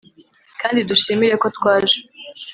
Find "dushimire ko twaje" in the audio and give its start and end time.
0.89-1.97